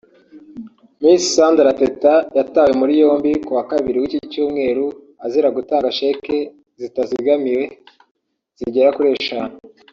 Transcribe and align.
Miss 1.01 1.23
Sandra 1.35 1.71
Teta 1.79 2.13
yatawe 2.37 2.71
muri 2.79 2.93
yombi 3.01 3.31
kuwa 3.45 3.63
kabiri 3.71 3.97
w’iki 4.01 4.19
cyumweru 4.31 4.85
azira 5.25 5.49
gutanga 5.57 5.95
sheki 5.97 6.39
zitazigamiwe 6.81 7.63
zigera 8.59 8.89
kuri 8.95 9.09
eshanu 9.17 9.55